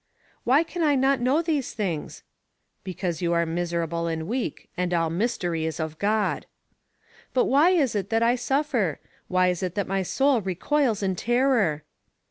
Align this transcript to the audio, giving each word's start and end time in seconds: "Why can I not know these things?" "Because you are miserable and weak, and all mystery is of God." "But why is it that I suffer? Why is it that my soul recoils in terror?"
"Why 0.45 0.63
can 0.63 0.81
I 0.81 0.95
not 0.95 1.19
know 1.21 1.43
these 1.43 1.75
things?" 1.75 2.23
"Because 2.83 3.21
you 3.21 3.33
are 3.33 3.45
miserable 3.45 4.07
and 4.07 4.27
weak, 4.27 4.67
and 4.75 4.95
all 4.95 5.11
mystery 5.11 5.63
is 5.63 5.79
of 5.79 5.99
God." 5.99 6.47
"But 7.35 7.45
why 7.45 7.69
is 7.69 7.93
it 7.93 8.09
that 8.09 8.23
I 8.23 8.33
suffer? 8.33 8.99
Why 9.27 9.49
is 9.49 9.61
it 9.61 9.75
that 9.75 9.85
my 9.85 10.01
soul 10.01 10.41
recoils 10.41 11.03
in 11.03 11.15
terror?" 11.15 11.83